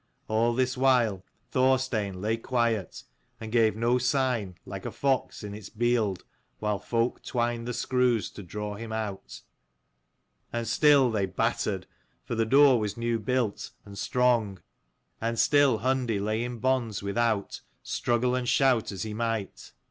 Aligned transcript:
All 0.27 0.55
this 0.55 0.75
while 0.75 1.23
Thorstein 1.51 2.21
lay 2.21 2.35
quiet, 2.35 3.03
and 3.39 3.51
gave 3.51 3.75
no 3.75 3.99
sign, 3.99 4.55
like 4.65 4.83
a 4.83 4.89
fox 4.91 5.43
in 5.43 5.53
its 5.53 5.69
bield 5.69 6.23
while 6.57 6.79
folk 6.79 7.21
twine 7.21 7.65
the 7.65 7.73
screws 7.75 8.31
to 8.31 8.41
draw 8.41 8.73
him 8.73 8.91
out: 8.91 9.41
and 10.51 10.67
still 10.67 11.11
they 11.11 11.27
battered, 11.27 11.85
for 12.23 12.33
the 12.33 12.47
door 12.47 12.79
was 12.79 12.97
new 12.97 13.19
built, 13.19 13.69
and 13.85 13.95
230 13.95 13.95
strong. 13.95 14.59
And 15.21 15.37
still 15.37 15.81
Hundi 15.81 16.19
lay 16.19 16.43
in 16.43 16.57
bonds 16.57 17.03
without, 17.03 17.61
struggle 17.83 18.33
and 18.33 18.49
shout 18.49 18.91
as 18.91 19.03
he 19.03 19.13
might. 19.13 19.71